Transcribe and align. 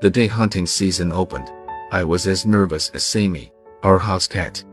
The 0.00 0.08
day 0.08 0.28
hunting 0.28 0.64
season 0.64 1.12
opened, 1.12 1.52
I 1.92 2.04
was 2.04 2.26
as 2.26 2.46
nervous 2.46 2.88
as 2.94 3.04
Sammy, 3.04 3.52
our 3.82 3.98
house 3.98 4.26
cat. 4.26 4.64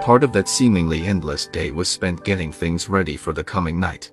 Part 0.00 0.24
of 0.24 0.32
that 0.32 0.48
seemingly 0.48 1.06
endless 1.06 1.46
day 1.46 1.70
was 1.70 1.88
spent 1.88 2.24
getting 2.24 2.50
things 2.50 2.88
ready 2.88 3.16
for 3.16 3.32
the 3.32 3.44
coming 3.44 3.78
night. 3.78 4.10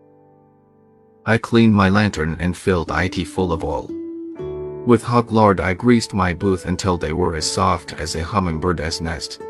I 1.26 1.39
cleaned 1.39 1.73
my 1.73 1.89
lantern 1.89 2.38
and 2.39 2.55
filled 2.55 2.91
it 2.91 3.26
full 3.26 3.52
of 3.52 3.63
oil. 3.63 3.89
With 4.86 5.02
hot 5.02 5.32
lard 5.32 5.60
I 5.60 5.74
greased 5.74 6.14
my 6.14 6.32
booth 6.32 6.68
until 6.68 7.00
they 7.00 7.12
were 7.12 7.36
as 7.36 7.52
soft 7.52 7.94
as 7.94 8.14
a 8.14 8.24
hummingbird's 8.24 9.02
nest. 9.02 9.42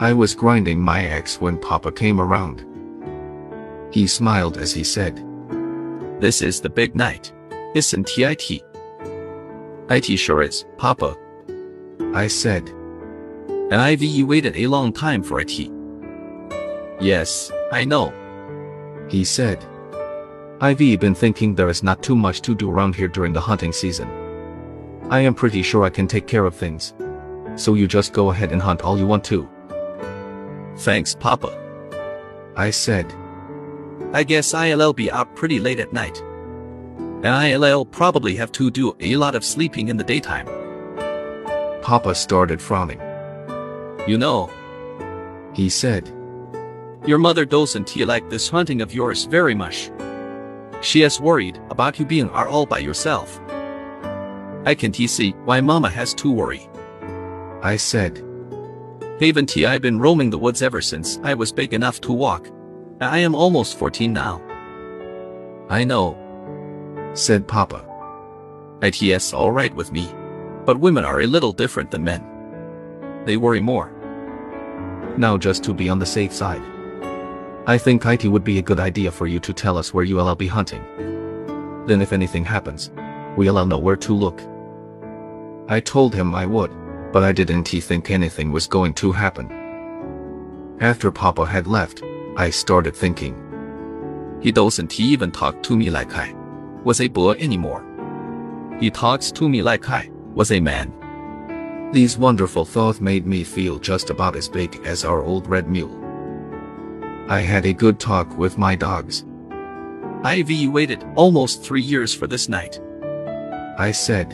I 0.00 0.14
was 0.14 0.34
grinding 0.34 0.80
my 0.80 1.04
axe 1.04 1.38
when 1.38 1.58
Papa 1.58 1.92
came 1.92 2.18
around. 2.18 2.64
He 3.92 4.06
smiled 4.06 4.56
as 4.56 4.72
he 4.72 4.84
said, 4.84 5.22
This 6.18 6.40
is 6.40 6.62
the 6.62 6.70
big 6.70 6.96
night, 6.96 7.30
isn't 7.74 8.18
it? 8.18 8.62
It 9.90 10.18
sure 10.18 10.42
is, 10.42 10.66
Papa. 10.76 11.16
I 12.14 12.26
said. 12.26 12.68
And 13.70 14.00
you 14.00 14.26
waited 14.26 14.56
a 14.56 14.66
long 14.66 14.92
time 14.92 15.22
for 15.22 15.40
it. 15.40 15.52
Yes, 17.00 17.52
I 17.72 17.84
know. 17.84 18.12
He 19.08 19.24
said. 19.24 19.64
I've 20.60 20.78
been 20.78 21.14
thinking 21.14 21.54
there 21.54 21.68
is 21.68 21.82
not 21.82 22.02
too 22.02 22.16
much 22.16 22.42
to 22.42 22.54
do 22.54 22.70
around 22.70 22.96
here 22.96 23.08
during 23.08 23.32
the 23.32 23.40
hunting 23.40 23.72
season. 23.72 24.08
I 25.10 25.20
am 25.20 25.34
pretty 25.34 25.62
sure 25.62 25.84
I 25.84 25.90
can 25.90 26.06
take 26.06 26.26
care 26.26 26.44
of 26.44 26.54
things. 26.54 26.94
So 27.56 27.74
you 27.74 27.86
just 27.86 28.12
go 28.12 28.30
ahead 28.30 28.52
and 28.52 28.60
hunt 28.60 28.82
all 28.82 28.98
you 28.98 29.06
want 29.06 29.24
to. 29.24 29.48
Thanks, 30.78 31.14
Papa. 31.14 31.56
I 32.56 32.70
said. 32.70 33.12
I 34.12 34.24
guess 34.24 34.54
I'll 34.54 34.92
be 34.92 35.10
up 35.10 35.34
pretty 35.34 35.60
late 35.60 35.80
at 35.80 35.92
night. 35.92 36.22
And 37.22 37.64
I'll 37.64 37.84
probably 37.84 38.36
have 38.36 38.52
to 38.52 38.70
do 38.70 38.94
a 39.00 39.16
lot 39.16 39.34
of 39.34 39.44
sleeping 39.44 39.88
in 39.88 39.96
the 39.96 40.04
daytime. 40.04 40.46
Papa 41.82 42.14
started 42.14 42.60
frowning. 42.60 43.00
You 44.06 44.18
know, 44.18 44.50
He 45.54 45.68
said. 45.68 46.06
your 47.06 47.18
mother 47.18 47.44
doesn't 47.44 47.96
like 47.96 48.28
this 48.28 48.48
hunting 48.48 48.82
of 48.82 48.94
yours 48.94 49.24
very 49.24 49.54
much. 49.54 49.90
She 50.82 51.02
is 51.02 51.20
worried 51.20 51.58
about 51.70 51.98
you 51.98 52.04
being 52.06 52.28
are 52.30 52.46
all 52.48 52.66
by 52.66 52.78
yourself. 52.78 53.40
I 54.64 54.74
can't 54.76 54.94
see 54.94 55.30
why 55.44 55.60
Mama 55.60 55.88
has 55.90 56.14
to 56.14 56.30
worry. 56.30 56.68
I 57.62 57.76
said. 57.76 58.22
Haven't 59.20 59.56
I 59.56 59.78
been 59.78 59.98
roaming 59.98 60.30
the 60.30 60.38
woods 60.38 60.62
ever 60.62 60.80
since 60.80 61.18
I 61.24 61.34
was 61.34 61.50
big 61.52 61.72
enough 61.74 62.00
to 62.02 62.12
walk? 62.12 62.48
I 63.00 63.18
am 63.18 63.34
almost 63.34 63.78
14 63.78 64.12
now. 64.12 64.40
I 65.68 65.84
know, 65.84 66.16
Said 67.14 67.48
Papa. 67.48 67.84
ITS 68.82 69.34
alright 69.34 69.74
with 69.74 69.92
me. 69.92 70.08
But 70.64 70.78
women 70.78 71.04
are 71.04 71.22
a 71.22 71.26
little 71.26 71.52
different 71.52 71.90
than 71.90 72.04
men. 72.04 72.24
They 73.24 73.36
worry 73.36 73.60
more. 73.60 73.90
Now 75.16 75.36
just 75.36 75.64
to 75.64 75.74
be 75.74 75.88
on 75.88 75.98
the 75.98 76.06
safe 76.06 76.32
side. 76.32 76.62
I 77.66 77.76
think 77.76 78.06
IT 78.06 78.24
would 78.26 78.44
be 78.44 78.58
a 78.58 78.62
good 78.62 78.80
idea 78.80 79.10
for 79.10 79.26
you 79.26 79.40
to 79.40 79.52
tell 79.52 79.76
us 79.76 79.92
where 79.92 80.04
you'll 80.04 80.34
be 80.36 80.46
hunting. 80.46 80.82
Then 81.86 82.00
if 82.00 82.12
anything 82.12 82.44
happens, 82.44 82.90
we'll 83.36 83.66
know 83.66 83.78
where 83.78 83.96
to 83.96 84.14
look. 84.14 84.40
I 85.68 85.80
told 85.80 86.14
him 86.14 86.34
I 86.34 86.46
would, 86.46 86.70
but 87.12 87.24
I 87.24 87.32
didn't 87.32 87.64
think 87.68 88.10
anything 88.10 88.52
was 88.52 88.66
going 88.66 88.94
to 88.94 89.12
happen. 89.12 89.50
After 90.80 91.10
Papa 91.10 91.44
had 91.44 91.66
left, 91.66 92.02
I 92.36 92.50
started 92.50 92.94
thinking. 92.94 93.34
He 94.40 94.52
doesn't 94.52 95.00
even 95.00 95.32
talk 95.32 95.62
to 95.64 95.76
me 95.76 95.90
like 95.90 96.14
I 96.14 96.37
was 96.84 97.00
a 97.00 97.08
boy 97.08 97.32
anymore. 97.32 97.84
He 98.80 98.90
talks 98.90 99.32
to 99.32 99.48
me 99.48 99.62
like 99.62 99.88
I 99.88 100.10
was 100.34 100.52
a 100.52 100.60
man. 100.60 100.92
These 101.92 102.18
wonderful 102.18 102.64
thoughts 102.64 103.00
made 103.00 103.26
me 103.26 103.44
feel 103.44 103.78
just 103.78 104.10
about 104.10 104.36
as 104.36 104.48
big 104.48 104.80
as 104.84 105.04
our 105.04 105.22
old 105.22 105.46
red 105.46 105.68
mule. 105.68 106.04
I 107.28 107.40
had 107.40 107.66
a 107.66 107.72
good 107.72 107.98
talk 107.98 108.36
with 108.38 108.58
my 108.58 108.76
dogs. 108.76 109.24
I've 110.22 110.50
waited 110.70 111.04
almost 111.14 111.62
three 111.62 111.82
years 111.82 112.14
for 112.14 112.26
this 112.26 112.48
night. 112.48 112.80
I 113.78 113.92
said, 113.92 114.32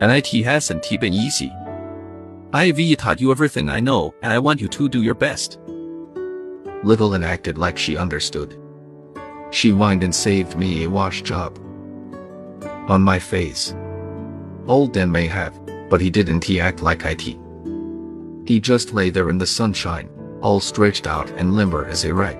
And 0.00 0.12
it 0.12 0.26
hasn't 0.44 0.88
been 1.00 1.12
easy. 1.12 1.52
I've 2.52 2.78
taught 2.98 3.20
you 3.20 3.30
everything 3.30 3.68
I 3.68 3.80
know 3.80 4.14
and 4.22 4.32
I 4.32 4.38
want 4.38 4.60
you 4.60 4.68
to 4.68 4.88
do 4.88 5.02
your 5.02 5.14
best. 5.14 5.58
Little 6.84 7.14
Ann 7.14 7.24
acted 7.24 7.58
like 7.58 7.76
she 7.76 7.96
understood. 7.96 8.60
She 9.54 9.70
whined 9.70 10.02
and 10.02 10.12
saved 10.12 10.56
me 10.56 10.82
a 10.82 10.90
wash 10.90 11.22
job. 11.22 11.60
On 12.88 13.00
my 13.00 13.20
face. 13.20 13.72
Old 14.66 14.92
Dan 14.92 15.12
may 15.12 15.28
have, 15.28 15.54
but 15.88 16.00
he 16.00 16.10
didn't 16.10 16.42
he 16.42 16.58
act 16.58 16.82
like 16.82 17.04
IT. 17.04 17.38
He 18.46 18.58
just 18.58 18.92
lay 18.92 19.10
there 19.10 19.30
in 19.30 19.38
the 19.38 19.46
sunshine, 19.46 20.10
all 20.42 20.58
stretched 20.58 21.06
out 21.06 21.30
and 21.38 21.54
limber 21.54 21.86
as 21.86 22.04
a 22.04 22.12
rag. 22.12 22.36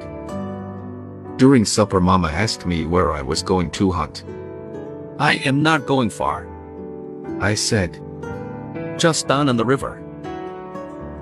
During 1.39 1.65
supper 1.65 2.01
Mama 2.01 2.31
asked 2.31 2.67
me 2.67 2.85
where 2.85 3.13
I 3.13 3.23
was 3.23 3.45
going 3.45 3.71
to 3.71 3.93
hunt. 3.93 4.25
I 5.21 5.35
am 5.45 5.63
not 5.63 5.87
going 5.87 6.11
far, 6.11 6.49
I 7.41 7.55
said, 7.55 8.03
just 8.99 9.29
down 9.29 9.49
on 9.49 9.57
the 9.57 9.65
river. 9.65 10.03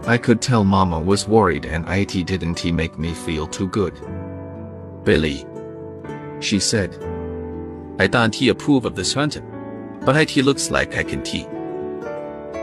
I 0.07 0.17
could 0.17 0.41
tell 0.41 0.65
Mama 0.65 0.99
was 0.99 1.29
worried 1.29 1.67
and 1.67 1.87
IT 1.87 2.27
didn't 2.27 2.59
he 2.59 2.73
make 2.73 2.99
me 2.99 3.13
feel 3.13 3.47
too 3.47 3.69
good. 3.69 3.95
Billy, 5.05 5.45
She 6.43 6.59
said, 6.59 6.99
I 7.99 8.07
don't 8.09 8.35
he 8.35 8.49
approve 8.49 8.85
of 8.85 8.97
this 8.97 9.15
hunting, 9.15 9.47
but 10.05 10.17
it 10.17 10.45
looks 10.45 10.71
like 10.71 10.97
I 10.97 11.05
can 11.05 11.23
tea. 11.23 11.47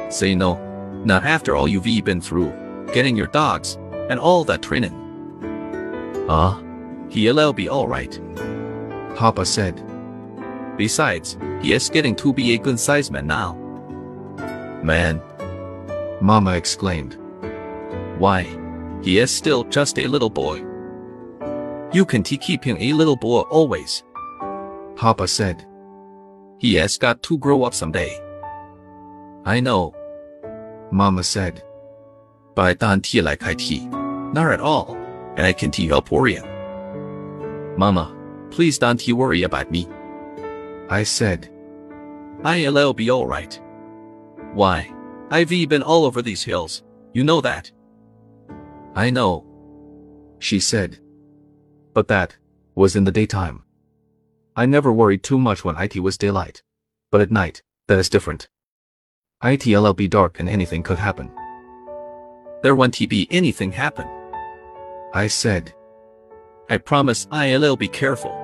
Say 0.09 0.35
no, 0.35 0.57
not 1.05 1.23
after 1.23 1.55
all 1.55 1.67
you've 1.67 2.03
been 2.03 2.19
through, 2.19 2.51
getting 2.93 3.15
your 3.15 3.27
dogs, 3.27 3.77
and 4.09 4.19
all 4.19 4.43
that 4.43 4.61
training. 4.61 4.95
Ah, 6.29 6.61
He'll 7.09 7.53
be 7.53 7.69
alright. 7.69 8.19
Papa 9.15 9.45
said, 9.45 9.81
Besides, 10.77 11.37
he 11.61 11.73
is 11.73 11.89
getting 11.89 12.15
to 12.17 12.33
be 12.33 12.53
a 12.53 12.57
good 12.57 12.79
sized 12.79 13.11
man 13.11 13.27
now. 13.27 13.55
Man, 14.83 15.21
Mama 16.21 16.51
exclaimed. 16.55 17.17
why? 18.17 18.45
He 19.01 19.19
is 19.19 19.31
still 19.31 19.63
just 19.63 19.97
a 19.97 20.07
little 20.07 20.29
boy. 20.29 20.68
You 21.91 22.05
can 22.05 22.21
keep 22.21 22.63
him 22.63 22.77
a 22.79 22.93
little 22.93 23.15
boy 23.15 23.41
always. 23.41 24.03
Papa 24.95 25.27
said, 25.27 25.65
He 26.59 26.75
has 26.75 26.97
got 26.97 27.23
to 27.23 27.37
grow 27.37 27.63
up 27.63 27.73
someday. 27.73 28.19
I 29.45 29.59
know, 29.59 29.95
Mama 30.91 31.23
said, 31.23 31.63
but 32.55 32.65
I 32.65 32.73
don't 32.73 33.05
feel 33.05 33.23
like 33.23 33.43
I 33.43 33.53
tea. 33.53 33.87
Not 33.87 34.51
at 34.51 34.59
all. 34.59 34.95
And 35.35 35.45
I 35.45 35.53
can 35.53 35.71
tea 35.71 35.91
up 35.91 36.11
worrying. 36.11 36.43
Mama, 37.77 38.13
please 38.51 38.77
don't 38.77 39.07
you 39.07 39.15
worry 39.15 39.43
about 39.43 39.71
me. 39.71 39.87
I 40.89 41.03
said, 41.03 41.49
I'll 42.43 42.93
be 42.93 43.09
alright. 43.09 43.59
Why? 44.53 44.91
I've 45.31 45.49
been 45.49 45.83
all 45.83 46.05
over 46.05 46.21
these 46.21 46.43
hills. 46.43 46.83
You 47.13 47.23
know 47.23 47.41
that. 47.41 47.71
I 48.95 49.09
know. 49.09 49.45
she 50.39 50.59
said. 50.59 50.99
But 51.93 52.07
that 52.07 52.37
was 52.75 52.95
in 52.95 53.03
the 53.03 53.11
daytime. 53.11 53.63
I 54.55 54.65
never 54.65 54.91
worried 54.91 55.23
too 55.23 55.37
much 55.37 55.63
when 55.63 55.77
IT 55.77 55.99
was 55.99 56.17
daylight. 56.17 56.63
But 57.11 57.21
at 57.21 57.31
night, 57.31 57.63
that 57.87 57.99
is 57.99 58.09
different. 58.09 58.49
ITLL 59.43 59.95
be 59.95 60.07
dark 60.07 60.39
and 60.39 60.49
anything 60.49 60.83
could 60.83 60.99
happen. 60.99 61.31
There 62.61 62.75
won't 62.75 62.99
be 63.09 63.27
anything 63.31 63.71
happen. 63.71 64.07
I 65.13 65.27
said, 65.27 65.73
I 66.69 66.77
promise 66.77 67.25
I'll 67.31 67.77
be 67.77 67.87
careful. 67.87 68.35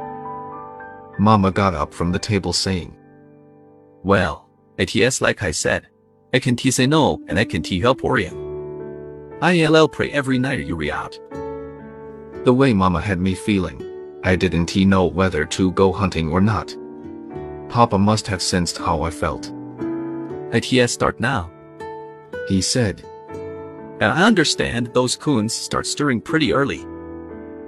Mama 1.19 1.51
got 1.51 1.75
up 1.75 1.93
from 1.93 2.11
the 2.11 2.19
table 2.19 2.53
saying, 2.53 2.95
Well, 4.03 4.49
it 4.77 4.95
is 4.95 5.21
like 5.21 5.43
I 5.43 5.51
said. 5.51 5.87
I 6.33 6.39
can 6.39 6.57
say 6.57 6.87
no 6.87 7.21
and 7.27 7.37
I 7.37 7.45
can 7.45 7.63
help 7.63 8.03
worrying. 8.03 9.37
I'll 9.41 9.87
pray 9.87 10.11
every 10.11 10.39
night 10.39 10.65
you 10.65 10.75
re 10.75 10.91
out. 10.91 11.19
The 12.45 12.53
way 12.53 12.73
Mama 12.73 13.01
had 13.01 13.19
me 13.19 13.35
feeling, 13.35 13.81
I 14.23 14.35
didn't 14.35 14.69
he 14.69 14.85
know 14.85 15.05
whether 15.05 15.45
to 15.45 15.71
go 15.71 15.91
hunting 15.91 16.31
or 16.31 16.39
not. 16.39 16.75
Papa 17.69 17.97
must 17.97 18.27
have 18.27 18.41
sensed 18.41 18.77
how 18.77 19.01
I 19.01 19.09
felt. 19.09 19.51
It 20.53 20.71
is 20.71 20.91
start 20.91 21.19
now. 21.19 21.51
He 22.47 22.61
said, 22.61 23.03
I 23.99 24.23
understand 24.23 24.93
those 24.93 25.15
coons 25.15 25.53
start 25.53 25.85
stirring 25.85 26.21
pretty 26.21 26.53
early. 26.53 26.85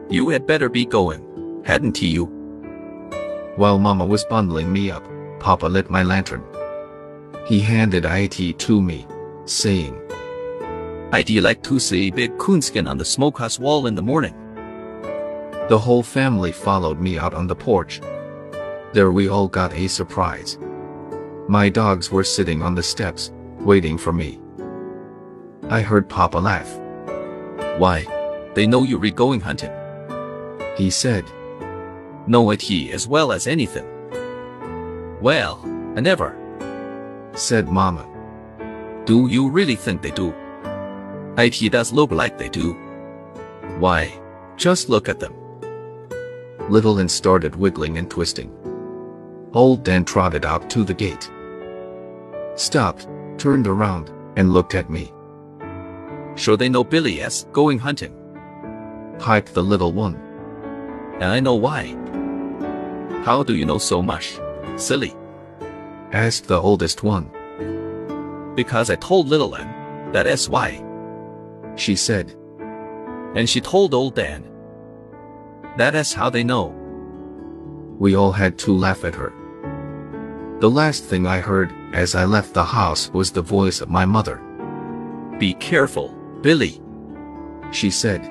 You 0.09 0.29
had 0.29 0.47
better 0.47 0.69
be 0.69 0.85
going, 0.85 1.62
hadn't 1.65 1.97
he 1.97 2.07
you? 2.07 2.38
while 3.57 3.79
Mama 3.79 4.06
was 4.06 4.24
bundling 4.25 4.71
me 4.71 4.91
up, 4.91 5.03
Papa 5.39 5.65
lit 5.65 5.89
my 5.89 6.03
lantern. 6.03 6.44
He 7.47 7.59
handed 7.59 8.06
IT 8.06 8.59
to 8.59 8.81
me, 8.81 9.07
saying, 9.45 10.00
I'd 11.12 11.29
like 11.29 11.63
to 11.63 11.79
see 11.79 12.07
a 12.07 12.12
big 12.12 12.38
coonskin 12.38 12.88
on 12.88 12.97
the 12.97 13.06
smokehouse 13.06 13.59
wall 13.59 13.88
in 13.88 13.95
the 13.95 14.01
morning. 14.01 14.35
The 15.69 15.78
whole 15.78 16.04
family 16.04 16.54
followed 16.54 17.02
me 17.02 17.18
out 17.18 17.34
on 17.34 17.46
the 17.46 17.56
porch. 17.56 18.00
There 18.94 19.12
we 19.12 19.28
all 19.28 19.50
got 19.50 19.74
a 19.74 19.88
surprise. 19.90 20.58
My 21.50 21.68
dogs 21.68 22.10
were 22.10 22.24
sitting 22.24 22.62
on 22.62 22.74
the 22.74 22.84
steps, 22.84 23.31
waiting 23.60 23.98
for 23.98 24.14
me. 24.14 24.40
I 25.69 25.81
heard 25.81 26.08
Papa 26.08 26.38
laugh. 26.38 26.80
Why? 27.80 28.06
They 28.54 28.66
know 28.66 28.84
you're 28.84 29.12
going 29.12 29.42
hunting. 29.42 29.72
He 30.78 30.90
said, 30.90 31.25
Know 32.28 32.52
it 32.52 32.62
he 32.62 32.92
as 32.94 33.08
well 33.08 33.34
as 33.34 33.46
anything. 33.46 33.86
Well, 35.22 35.60
I 35.98 36.00
never. 36.00 36.36
said 37.34 37.68
Mama. 37.68 38.08
Do 39.06 39.28
you 39.28 39.50
really 39.50 39.75
think 39.75 40.02
they 40.02 40.12
do? 40.12 40.34
It 41.38 41.72
does 41.72 41.92
look 41.92 42.12
like 42.12 42.38
they 42.38 42.50
do. 42.50 42.74
Why, 43.80 44.13
just 44.56 44.88
look 44.90 45.10
at 45.10 45.20
them. 45.20 45.34
Little 46.69 47.00
Ann 47.00 47.08
started 47.08 47.56
wiggling 47.56 47.98
and 47.98 48.12
twisting. 48.12 48.52
Old 49.54 49.84
Dan 49.84 50.04
trotted 50.04 50.46
out 50.46 50.69
to 50.72 50.84
the 50.84 50.94
gate. 50.94 51.31
Stopped, 52.56 53.08
turned 53.38 53.68
around, 53.68 54.12
and 54.36 54.52
looked 54.52 54.75
at 54.75 54.90
me. 54.90 55.14
Sure 56.36 56.58
they 56.58 56.68
know 56.68 56.84
Billy 56.84 57.22
is 57.22 57.48
going 57.54 57.80
hunting. 57.80 58.14
Piped 59.18 59.54
the 59.54 59.64
little 59.64 59.94
one. 59.94 60.16
And 61.16 61.25
I 61.25 61.40
know 61.40 61.56
why. 61.56 61.96
How 63.24 63.44
do 63.44 63.56
you 63.56 63.66
know 63.66 63.78
so 63.78 64.02
much? 64.02 64.38
Silly. 64.75 65.16
Asked 66.12 66.48
the 66.48 66.62
oldest 66.62 67.02
one. 67.02 67.31
Because 68.56 68.90
I 68.90 68.96
told 68.96 69.30
little 69.30 69.56
Ann, 69.56 70.12
that 70.12 70.28
is 70.28 70.50
why. 70.50 70.84
She 71.75 71.96
said. 71.96 72.36
And 73.36 73.50
she 73.50 73.62
told 73.62 73.94
old 73.94 74.16
Dan. 74.16 74.44
That 75.77 75.94
is 75.95 76.13
how 76.13 76.29
they 76.29 76.44
know. 76.44 76.74
We 78.00 78.15
all 78.15 78.31
had 78.31 78.57
to 78.59 78.75
laugh 78.75 79.03
at 79.06 79.15
her. 79.15 79.31
The 80.59 80.69
last 80.69 81.03
thing 81.03 81.27
I 81.27 81.39
heard 81.39 81.71
as 81.94 82.15
I 82.15 82.25
left 82.25 82.53
the 82.53 82.65
house 82.65 83.12
was 83.13 83.31
the 83.31 83.44
voice 83.44 83.79
of 83.79 83.89
my 83.89 84.06
mother. 84.06 84.41
Be 85.38 85.53
careful, 85.53 86.09
Billy, 86.41 86.81
She 87.71 87.91
said. 87.91 88.21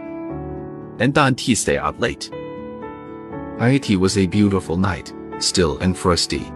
and 0.98 1.12
don't 1.14 1.38
stay 1.38 1.76
out 1.78 2.00
late. 2.00 2.30
It 3.60 4.00
was 4.00 4.18
a 4.18 4.26
beautiful 4.26 4.76
night, 4.76 5.12
still 5.38 5.78
and 5.78 5.96
frosty. 5.96 6.50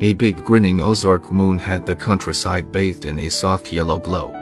A 0.00 0.14
big 0.14 0.44
grinning 0.44 0.80
Ozark 0.80 1.32
moon 1.32 1.58
had 1.58 1.84
the 1.84 1.96
countryside 1.96 2.70
bathed 2.70 3.04
in 3.04 3.18
a 3.18 3.28
soft 3.28 3.72
yellow 3.72 3.98
glow. 3.98 4.32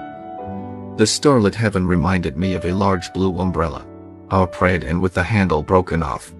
The 0.98 1.06
starlit 1.06 1.54
heaven 1.54 1.86
reminded 1.86 2.36
me 2.36 2.54
of 2.54 2.64
a 2.66 2.74
large 2.74 3.10
blue 3.14 3.38
umbrella, 3.38 3.86
outspread 4.30 4.84
and 4.84 5.00
with 5.00 5.14
the 5.14 5.22
handle 5.22 5.62
broken 5.62 6.02
off. 6.02 6.32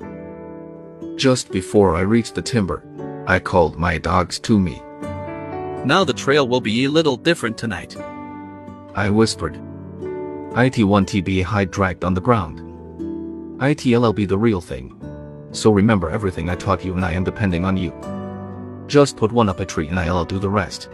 Just 1.17 1.50
before 1.50 1.97
I 1.97 2.00
reached 2.00 2.35
the 2.35 2.43
timber, 2.43 2.83
I 3.27 3.38
called 3.38 3.79
my 3.79 3.99
dogs 3.99 4.38
to 4.41 4.59
me. 4.59 4.83
Now 5.85 6.05
the 6.05 6.12
trail 6.12 6.47
will 6.49 6.61
be 6.61 6.85
a 6.85 6.91
little 6.91 7.17
different 7.17 7.56
tonight. 7.56 7.97
I 8.94 9.11
whispered. 9.11 9.55
IT1TB 10.53 11.43
hide 11.43 11.71
dragged 11.71 12.05
on 12.05 12.15
the 12.15 12.21
ground. 12.21 12.61
ITLL 13.61 14.15
be 14.15 14.27
the 14.27 14.38
real 14.38 14.61
thing. 14.61 14.93
So 15.53 15.71
remember 15.71 16.11
everything 16.11 16.50
I 16.50 16.55
taught 16.55 16.85
you 16.85 16.94
and 16.94 17.05
I 17.05 17.12
am 17.12 17.25
depending 17.25 17.65
on 17.65 17.77
you. 17.77 17.93
Just 18.87 19.17
put 19.17 19.33
one 19.33 19.49
up 19.49 19.61
a 19.61 19.67
tree 19.67 19.88
and 19.88 19.99
I'll 19.99 20.25
do 20.25 20.38
the 20.38 20.50
rest. 20.50 20.88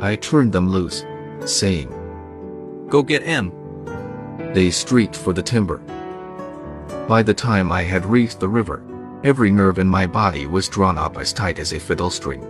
I 0.00 0.16
turned 0.16 0.52
them 0.52 0.68
loose, 0.68 1.04
saying, 1.44 1.88
Go 2.88 3.02
get 3.02 3.22
him. 3.22 3.52
They 4.56 4.70
streaked 4.70 5.14
for 5.14 5.34
the 5.34 5.42
timber. 5.42 5.76
By 7.06 7.22
the 7.22 7.34
time 7.34 7.70
I 7.70 7.82
had 7.82 8.06
reached 8.06 8.40
the 8.40 8.48
river, 8.48 8.82
every 9.22 9.50
nerve 9.50 9.78
in 9.78 9.86
my 9.86 10.06
body 10.06 10.46
was 10.46 10.66
drawn 10.66 10.96
up 10.96 11.18
as 11.18 11.34
tight 11.34 11.58
as 11.58 11.74
a 11.74 11.78
fiddle 11.78 12.08
string. 12.08 12.40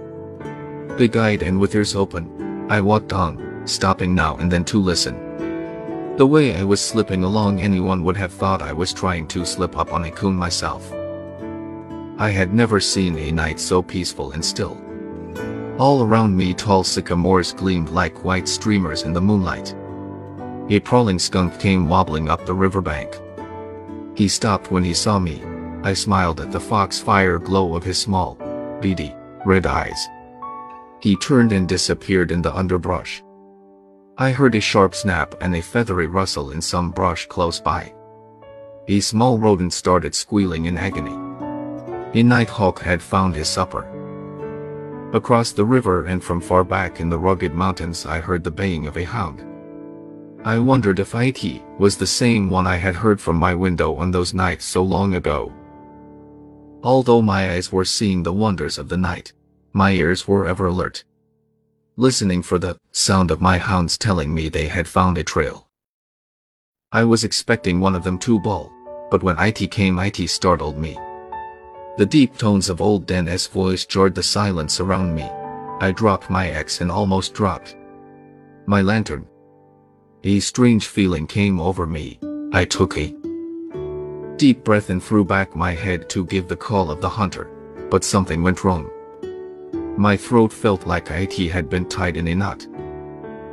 Big-eyed 0.96 1.42
and 1.42 1.58
with 1.58 1.74
ears 1.74 1.96
open, 1.96 2.70
I 2.70 2.80
walked 2.80 3.12
on, 3.12 3.62
stopping 3.64 4.14
now 4.14 4.36
and 4.36 4.52
then 4.52 4.64
to 4.66 4.80
listen. 4.80 6.14
The 6.16 6.24
way 6.24 6.54
I 6.54 6.62
was 6.62 6.80
slipping 6.80 7.24
along 7.24 7.60
anyone 7.60 8.04
would 8.04 8.16
have 8.18 8.32
thought 8.32 8.62
I 8.62 8.72
was 8.72 8.92
trying 8.92 9.26
to 9.26 9.44
slip 9.44 9.76
up 9.76 9.92
on 9.92 10.04
a 10.04 10.10
coon 10.12 10.36
myself. 10.36 10.92
I 12.18 12.30
had 12.30 12.54
never 12.54 12.78
seen 12.78 13.18
a 13.18 13.32
night 13.32 13.58
so 13.58 13.82
peaceful 13.82 14.30
and 14.30 14.44
still. 14.44 14.80
All 15.76 16.04
around 16.04 16.36
me 16.36 16.54
tall 16.54 16.84
sycamores 16.84 17.52
gleamed 17.52 17.88
like 17.88 18.22
white 18.22 18.46
streamers 18.46 19.02
in 19.02 19.12
the 19.12 19.20
moonlight. 19.20 19.74
A 20.68 20.80
prowling 20.80 21.20
skunk 21.20 21.60
came 21.60 21.88
wobbling 21.88 22.28
up 22.28 22.44
the 22.44 22.54
riverbank. 22.54 23.20
He 24.16 24.26
stopped 24.26 24.72
when 24.72 24.82
he 24.82 24.94
saw 24.94 25.20
me. 25.20 25.40
I 25.84 25.94
smiled 25.94 26.40
at 26.40 26.50
the 26.50 26.58
foxfire 26.58 27.38
glow 27.38 27.76
of 27.76 27.84
his 27.84 27.98
small, 27.98 28.34
beady, 28.80 29.14
red 29.44 29.64
eyes. 29.64 30.08
He 31.00 31.14
turned 31.18 31.52
and 31.52 31.68
disappeared 31.68 32.32
in 32.32 32.42
the 32.42 32.52
underbrush. 32.52 33.22
I 34.18 34.32
heard 34.32 34.56
a 34.56 34.60
sharp 34.60 34.96
snap 34.96 35.36
and 35.40 35.54
a 35.54 35.62
feathery 35.62 36.08
rustle 36.08 36.50
in 36.50 36.60
some 36.60 36.90
brush 36.90 37.26
close 37.26 37.60
by. 37.60 37.94
A 38.88 38.98
small 38.98 39.38
rodent 39.38 39.72
started 39.72 40.16
squealing 40.16 40.64
in 40.64 40.76
agony. 40.76 41.14
A 42.18 42.22
nighthawk 42.24 42.80
had 42.80 43.00
found 43.00 43.36
his 43.36 43.46
supper. 43.46 43.86
Across 45.12 45.52
the 45.52 45.64
river 45.64 46.06
and 46.06 46.24
from 46.24 46.40
far 46.40 46.64
back 46.64 46.98
in 46.98 47.08
the 47.08 47.18
rugged 47.18 47.54
mountains 47.54 48.04
I 48.04 48.18
heard 48.18 48.42
the 48.42 48.50
baying 48.50 48.88
of 48.88 48.96
a 48.96 49.04
hound. 49.04 49.45
I 50.46 50.60
wondered 50.60 51.00
if 51.00 51.12
it 51.12 51.60
was 51.76 51.96
the 51.96 52.06
same 52.06 52.48
one 52.48 52.68
I 52.68 52.76
had 52.76 52.94
heard 52.94 53.20
from 53.20 53.34
my 53.34 53.52
window 53.52 53.96
on 53.96 54.12
those 54.12 54.32
nights 54.32 54.64
so 54.64 54.80
long 54.80 55.14
ago. 55.16 55.52
Although 56.84 57.20
my 57.20 57.50
eyes 57.50 57.72
were 57.72 57.84
seeing 57.84 58.22
the 58.22 58.32
wonders 58.32 58.78
of 58.78 58.88
the 58.88 58.96
night, 58.96 59.32
my 59.72 59.90
ears 59.90 60.28
were 60.28 60.46
ever 60.46 60.66
alert, 60.66 61.02
listening 61.96 62.42
for 62.42 62.60
the 62.60 62.78
sound 62.92 63.32
of 63.32 63.40
my 63.40 63.58
hounds 63.58 63.98
telling 63.98 64.32
me 64.32 64.48
they 64.48 64.68
had 64.68 64.86
found 64.86 65.18
a 65.18 65.24
trail. 65.24 65.68
I 66.92 67.02
was 67.02 67.24
expecting 67.24 67.80
one 67.80 67.96
of 67.96 68.04
them 68.04 68.16
to 68.20 68.38
bawl, 68.38 68.70
but 69.10 69.24
when 69.24 69.40
IT 69.40 69.72
came 69.72 69.98
IT 69.98 70.28
startled 70.28 70.78
me. 70.78 70.96
The 71.98 72.06
deep 72.06 72.38
tones 72.38 72.68
of 72.68 72.80
old 72.80 73.04
Dan's 73.04 73.48
voice 73.48 73.84
jarred 73.84 74.14
the 74.14 74.22
silence 74.22 74.78
around 74.78 75.12
me. 75.12 75.28
I 75.80 75.90
dropped 75.90 76.30
my 76.30 76.50
axe 76.50 76.80
and 76.80 76.92
almost 76.92 77.34
dropped 77.34 77.74
my 78.66 78.80
lantern. 78.80 79.26
A 80.26 80.40
strange 80.40 80.88
feeling 80.88 81.28
came 81.28 81.60
over 81.60 81.86
me. 81.86 82.18
I 82.52 82.64
took 82.64 82.98
a 82.98 83.14
deep 84.34 84.64
breath 84.64 84.90
and 84.90 85.00
threw 85.00 85.24
back 85.24 85.54
my 85.54 85.70
head 85.70 86.10
to 86.10 86.26
give 86.26 86.48
the 86.48 86.56
call 86.56 86.90
of 86.90 87.00
the 87.00 87.08
hunter, 87.08 87.48
but 87.90 88.02
something 88.02 88.42
went 88.42 88.64
wrong. 88.64 88.90
My 89.96 90.16
throat 90.16 90.52
felt 90.52 90.84
like 90.84 91.12
it 91.12 91.32
had 91.52 91.70
been 91.70 91.88
tied 91.88 92.16
in 92.16 92.26
a 92.26 92.34
knot. 92.34 92.66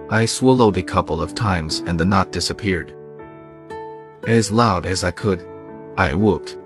I 0.10 0.25
swallowed 0.25 0.77
a 0.77 0.82
couple 0.82 1.22
of 1.22 1.36
times 1.36 1.82
and 1.86 2.00
the 2.00 2.06
knot 2.06 2.32
disappeared. 2.32 2.96
As 4.27 4.51
loud 4.51 4.88
as 4.88 5.03
I 5.03 5.12
could, 5.12 5.46
I 5.96 6.15
whooped. 6.15 6.58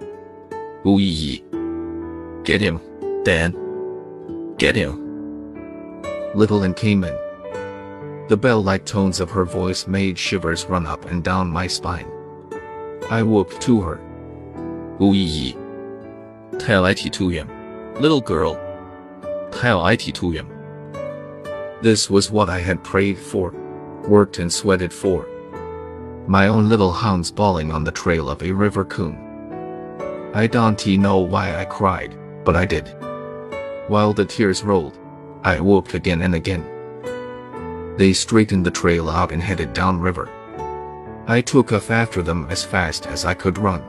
Ooh. 0.85 2.43
Get 2.45 2.61
him, 2.61 2.79
Dan. 3.25 4.55
Get 4.57 4.77
him. 4.77 6.01
Little 6.33 6.63
Ann 6.63 6.75
came 6.75 7.03
in. 7.03 7.26
The 8.27 8.35
bell-like 8.35 8.85
tones 8.85 9.21
of 9.21 9.31
her 9.31 9.45
voice 9.45 9.87
made 9.87 10.19
shivers 10.19 10.65
run 10.65 10.85
up 10.85 11.05
and 11.05 11.23
down 11.23 11.49
my 11.49 11.65
spine. 11.65 12.11
I 13.09 13.23
whooped 13.23 13.61
to 13.61 13.79
her. 13.81 14.01
Ooh 15.01 15.13
yee. 15.13 15.55
Tell 16.59 16.85
it 16.87 16.97
to 17.13 17.29
him. 17.29 17.49
Little 18.01 18.19
girl. 18.19 18.59
Tell 19.53 19.87
it 19.87 19.99
to 19.99 20.31
him. 20.31 20.49
This 21.81 22.09
was 22.09 22.29
what 22.29 22.49
I 22.49 22.59
had 22.59 22.83
prayed 22.83 23.17
for, 23.17 23.51
worked 24.07 24.39
and 24.39 24.51
sweated 24.51 24.91
for. 24.91 25.25
My 26.27 26.49
own 26.49 26.67
little 26.67 26.91
hounds 26.91 27.31
bawling 27.31 27.71
on 27.71 27.85
the 27.85 27.91
trail 27.93 28.29
of 28.29 28.43
a 28.43 28.51
river 28.51 28.83
coon. 28.83 29.17
I 30.33 30.47
don't 30.47 30.85
know 30.85 31.19
why 31.19 31.55
I 31.55 31.63
cried, 31.63 32.17
but 32.43 32.57
I 32.57 32.65
did. 32.65 32.93
While 33.87 34.11
the 34.11 34.25
tears 34.25 34.63
rolled, 34.63 34.97
I 35.45 35.61
whooped 35.61 35.93
again 35.93 36.23
and 36.23 36.35
again. 36.35 36.76
They 37.97 38.13
straightened 38.13 38.63
the 38.63 38.71
trail 38.71 39.09
out 39.09 39.31
and 39.31 39.41
headed 39.41 39.73
downriver. 39.73 40.29
I 41.25 41.41
took 41.41 41.73
off 41.73 41.89
after 41.89 42.21
them 42.21 42.45
as 42.49 42.63
fast 42.63 43.07
as 43.07 43.25
I 43.25 43.33
could 43.33 43.57
run. 43.57 43.81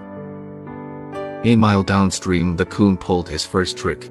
A 1.44 1.54
mile 1.54 1.82
downstream 1.82 2.56
the 2.56 2.64
coon 2.64 2.96
pulled 2.96 3.28
his 3.28 3.44
first 3.44 3.76
trick. 3.76 4.10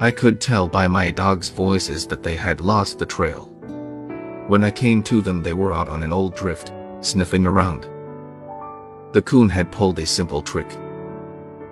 I 0.00 0.10
could 0.10 0.40
tell 0.40 0.66
by 0.66 0.88
my 0.88 1.10
dogs' 1.10 1.50
voices 1.50 2.06
that 2.06 2.22
they 2.22 2.34
had 2.34 2.62
lost 2.62 2.98
the 2.98 3.06
trail. 3.06 3.50
When 4.48 4.64
I 4.64 4.70
came 4.70 5.02
to 5.04 5.20
them 5.20 5.42
they 5.42 5.52
were 5.52 5.72
out 5.72 5.88
on 5.88 6.02
an 6.02 6.12
old 6.12 6.34
drift, 6.34 6.72
sniffing 7.00 7.46
around. 7.46 7.86
The 9.12 9.22
coon 9.22 9.50
had 9.50 9.70
pulled 9.70 9.98
a 9.98 10.06
simple 10.06 10.40
trick. 10.40 10.66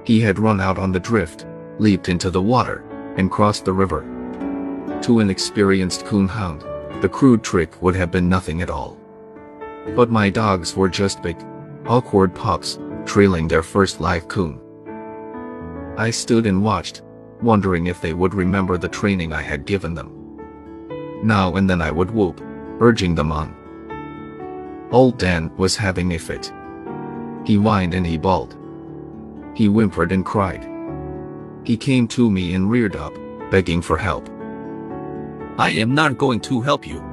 He 0.04 0.20
had 0.20 0.38
run 0.38 0.60
out 0.60 0.78
on 0.78 0.92
the 0.92 1.00
drift, 1.00 1.46
leaped 1.78 2.08
into 2.08 2.30
the 2.30 2.42
water, 2.42 2.84
and 3.16 3.30
crossed 3.30 3.64
the 3.64 3.72
river. 3.72 4.02
To 5.02 5.18
an 5.18 5.30
experienced 5.30 6.04
coon 6.04 6.28
hound, 6.28 6.62
the 7.02 7.08
crude 7.08 7.42
trick 7.42 7.82
would 7.82 7.96
have 7.96 8.12
been 8.12 8.28
nothing 8.28 8.62
at 8.62 8.70
all. 8.70 8.96
But 9.96 10.08
my 10.08 10.30
dogs 10.30 10.76
were 10.76 10.88
just 10.88 11.20
big, 11.20 11.36
awkward 11.84 12.32
pups, 12.32 12.78
trailing 13.04 13.48
their 13.48 13.64
first 13.64 14.00
live 14.00 14.28
coon. 14.28 14.60
I 15.98 16.10
stood 16.10 16.46
and 16.46 16.62
watched, 16.62 17.02
wondering 17.42 17.88
if 17.88 18.00
they 18.00 18.12
would 18.14 18.34
remember 18.34 18.78
the 18.78 18.88
training 18.88 19.32
I 19.32 19.42
had 19.42 19.66
given 19.66 19.94
them. 19.94 20.38
Now 21.24 21.56
and 21.56 21.68
then 21.68 21.82
I 21.82 21.90
would 21.90 22.12
whoop, 22.12 22.40
urging 22.78 23.16
them 23.16 23.32
on. 23.32 23.52
Old 24.92 25.18
Dan 25.18 25.50
was 25.56 25.74
having 25.74 26.12
a 26.12 26.18
fit. 26.18 26.52
He 27.44 27.56
whined 27.56 27.94
and 27.94 28.06
he 28.06 28.16
bawled. 28.16 28.56
He 29.56 29.66
whimpered 29.66 30.12
and 30.12 30.24
cried. 30.24 30.68
He 31.64 31.76
came 31.76 32.06
to 32.08 32.30
me 32.30 32.54
and 32.54 32.70
reared 32.70 32.94
up, 32.94 33.12
begging 33.50 33.82
for 33.82 33.98
help. 33.98 34.28
I 35.58 35.70
am 35.70 35.94
not 35.94 36.16
going 36.16 36.40
to 36.40 36.62
help 36.62 36.86
you. 36.86 37.04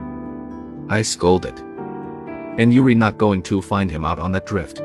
I 0.89 1.01
scolded. 1.01 1.59
And 2.57 2.73
you're 2.73 2.95
not 2.95 3.17
going 3.17 3.43
to 3.43 3.61
find 3.61 3.91
him 3.91 4.05
out 4.05 4.17
on 4.17 4.31
that 4.31 4.45
drift. 4.45 4.81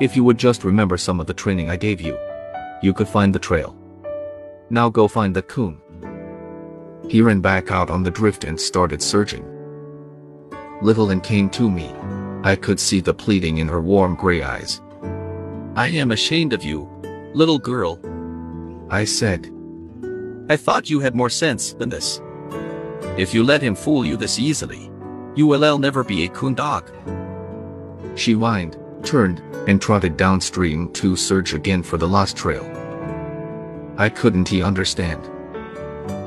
If 0.00 0.16
you 0.16 0.24
would 0.24 0.36
just 0.36 0.64
remember 0.64 0.96
some 0.96 1.20
of 1.20 1.26
the 1.26 1.34
training 1.34 1.70
I 1.70 1.76
gave 1.76 2.00
you, 2.00 2.18
you 2.82 2.92
could 2.92 3.08
find 3.08 3.34
the 3.34 3.38
trail. 3.38 3.76
Now 4.68 4.88
go 4.88 5.06
find 5.06 5.34
the 5.34 5.42
coon. 5.42 5.80
He 7.08 7.22
ran 7.22 7.40
back 7.40 7.70
out 7.70 7.88
on 7.88 8.02
the 8.02 8.10
drift 8.10 8.42
and 8.42 8.60
started 8.60 9.00
searching. 9.00 9.44
Little 10.82 11.10
Ann 11.12 11.20
came 11.20 11.48
to 11.50 11.70
me. 11.70 11.94
I 12.42 12.56
could 12.56 12.80
see 12.80 13.00
the 13.00 13.14
pleading 13.14 13.58
in 13.58 13.68
her 13.68 13.80
warm 13.80 14.16
gray 14.16 14.42
eyes. 14.42 14.80
I 15.76 15.88
am 15.88 16.10
ashamed 16.10 16.52
of 16.52 16.64
you, 16.64 16.90
little 17.32 17.58
girl. 17.58 18.00
I 18.90 19.04
said, 19.04 19.52
I 20.48 20.56
thought 20.56 20.90
you 20.90 21.00
had 21.00 21.14
more 21.14 21.30
sense 21.30 21.72
than 21.74 21.88
this. 21.90 22.20
If 23.16 23.32
you 23.32 23.42
let 23.42 23.62
him 23.62 23.74
fool 23.74 24.04
you 24.04 24.18
this 24.18 24.38
easily, 24.38 24.90
you 25.34 25.46
will 25.46 25.78
never 25.78 26.04
be 26.04 26.24
a 26.24 26.28
coon 26.28 26.54
dog. 26.54 26.90
She 28.14 28.32
whined, 28.34 28.78
turned, 29.02 29.40
and 29.66 29.80
trotted 29.80 30.18
downstream 30.18 30.92
to 30.92 31.16
search 31.16 31.54
again 31.54 31.82
for 31.82 31.96
the 31.96 32.06
lost 32.06 32.36
trail. 32.36 32.64
I 33.96 34.10
couldn't 34.10 34.48
he 34.48 34.62
understand. 34.62 35.24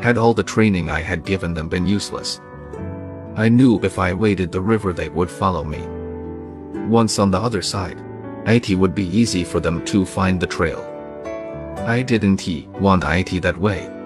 Had 0.04 0.18
all 0.18 0.34
the 0.34 0.42
training 0.42 0.90
I 0.90 1.02
had 1.02 1.26
given 1.26 1.54
them 1.54 1.70
been 1.70 1.86
useless? 1.86 2.42
I 3.36 3.50
knew 3.50 3.80
if 3.84 4.00
I 4.00 4.12
waded 4.14 4.52
the 4.52 4.62
river 4.62 4.92
they 4.92 5.10
would 5.10 5.30
follow 5.30 5.64
me. 5.64 5.86
Once 6.88 7.20
on 7.20 7.30
the 7.30 7.40
other 7.40 7.62
side, 7.62 8.00
it 8.48 8.76
would 8.76 8.96
be 8.96 9.16
easy 9.16 9.44
for 9.44 9.60
them 9.60 9.86
to 9.86 10.06
find 10.06 10.40
the 10.40 10.48
trail. 10.48 10.82
I 11.86 12.02
didn't 12.02 12.42
he 12.42 12.68
want 12.80 13.04
it 13.06 13.42
that 13.44 13.58
way. 13.58 13.99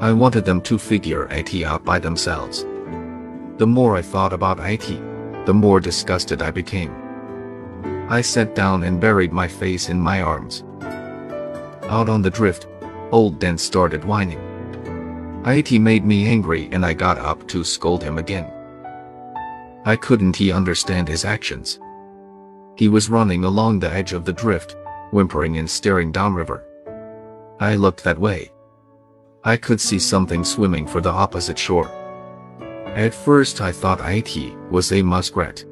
I 0.00 0.12
wanted 0.12 0.44
them 0.44 0.60
to 0.62 0.78
figure 0.78 1.26
it 1.30 1.64
out 1.64 1.84
by 1.84 1.98
themselves. 1.98 2.64
The 3.56 3.66
more 3.66 3.96
I 3.96 4.02
thought 4.02 4.32
about 4.32 4.60
it, 4.60 5.44
the 5.44 5.52
more 5.52 5.80
disgusted 5.80 6.40
I 6.40 6.52
became. 6.52 6.94
I 8.08 8.20
sat 8.20 8.54
down 8.54 8.84
and 8.84 9.00
buried 9.00 9.32
my 9.32 9.48
face 9.48 9.88
in 9.88 10.00
my 10.00 10.22
arms. 10.22 10.62
Out 11.88 12.08
on 12.08 12.22
the 12.22 12.30
drift, 12.30 12.68
old 13.10 13.40
Dan 13.40 13.58
started 13.58 14.04
whining. 14.04 14.38
It 15.44 15.72
made 15.80 16.04
me 16.04 16.28
angry 16.28 16.68
and 16.70 16.86
I 16.86 16.94
got 16.94 17.18
up 17.18 17.48
to 17.48 17.64
scold 17.64 18.04
him 18.04 18.18
again. 18.18 18.48
I 19.84 19.96
couldn't 19.96 20.36
he 20.36 20.52
understand 20.52 21.08
his 21.08 21.24
actions. 21.24 21.80
He 22.76 22.88
was 22.88 23.10
running 23.10 23.42
along 23.42 23.80
the 23.80 23.90
edge 23.90 24.12
of 24.12 24.24
the 24.24 24.32
drift, 24.32 24.76
whimpering 25.10 25.58
and 25.58 25.68
staring 25.68 26.12
downriver. 26.12 26.64
I 27.58 27.74
looked 27.74 28.04
that 28.04 28.20
way. 28.20 28.52
I 29.44 29.56
could 29.56 29.80
see 29.80 29.98
something 29.98 30.44
swimming 30.44 30.86
for 30.86 31.00
the 31.00 31.10
opposite 31.10 31.58
shore. 31.58 31.88
At 32.94 33.14
first 33.14 33.60
I 33.60 33.70
thought 33.70 34.00
it 34.00 34.56
was 34.70 34.92
a 34.92 35.02
muskrat. 35.02 35.64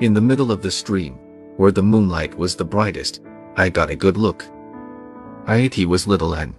In 0.00 0.14
the 0.14 0.20
middle 0.20 0.50
of 0.50 0.62
the 0.62 0.70
stream, 0.70 1.18
where 1.56 1.72
the 1.72 1.82
moonlight 1.82 2.34
was 2.34 2.56
the 2.56 2.64
brightest, 2.64 3.20
I 3.56 3.68
got 3.68 3.90
a 3.90 3.96
good 3.96 4.16
look. 4.16 4.46
it 5.46 5.86
was 5.86 6.06
little 6.06 6.34
Ann. 6.34 6.56